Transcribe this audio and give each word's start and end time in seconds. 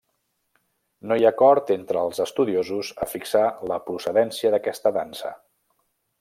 No 1.11 1.17
hi 1.19 1.25
ha 1.27 1.31
acord 1.33 1.69
entre 1.75 2.01
els 2.05 2.21
estudiosos 2.25 2.91
a 3.07 3.09
fixar 3.13 3.45
la 3.73 3.79
procedència 3.91 4.55
d’aquesta 4.57 4.95
dansa. 4.99 5.37